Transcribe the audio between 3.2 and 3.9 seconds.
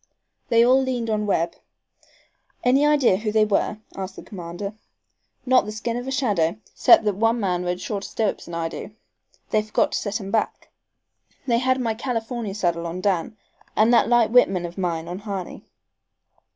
they were?"